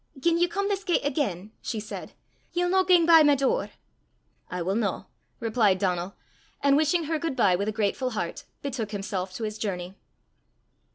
"Gien 0.19 0.39
ye 0.39 0.47
come 0.47 0.67
this 0.67 0.83
gait 0.83 1.05
again," 1.05 1.51
she 1.61 1.79
said, 1.79 2.13
"ye'll 2.53 2.69
no 2.69 2.83
gang 2.83 3.05
by 3.05 3.21
my 3.21 3.35
door?" 3.35 3.69
"I 4.49 4.63
wull 4.63 4.73
no," 4.73 5.05
replied 5.39 5.77
Donal, 5.77 6.15
and 6.59 6.75
wishing 6.75 7.03
her 7.03 7.19
good 7.19 7.35
bye 7.35 7.55
with 7.55 7.67
a 7.67 7.71
grateful 7.79 8.09
heart, 8.09 8.45
betook 8.63 8.89
himself 8.93 9.31
to 9.35 9.43
his 9.43 9.59
journey. 9.59 9.93